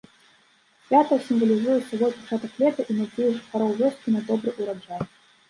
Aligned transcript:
Свята 0.85 1.17
сімвалізуе 1.27 1.75
сабой 1.89 2.15
пачатак 2.17 2.57
лета 2.65 2.87
і 2.89 2.97
надзеі 3.01 3.29
жыхароў 3.37 3.71
вёскі 3.83 4.17
на 4.17 4.27
добры 4.33 4.57
ураджай. 4.59 5.01